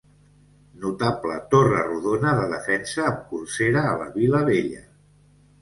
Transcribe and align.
Notable 0.85 1.35
torre 1.51 1.83
rodona 1.91 2.33
de 2.39 2.47
defensa 2.55 3.05
amb 3.11 3.21
corsera 3.35 3.85
a 3.91 3.95
la 4.03 4.11
vila 4.17 4.45
vella. 4.53 4.83